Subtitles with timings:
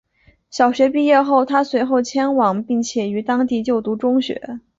[0.49, 4.59] 小学毕业后她随后迁往并且于当地就读中学。